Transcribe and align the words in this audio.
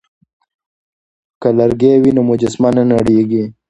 که 1.41 1.49
لرګی 1.57 1.93
وي 2.01 2.11
نو 2.15 2.21
مجسمه 2.29 2.69
نه 2.75 2.83
نړیږي. 2.91 3.43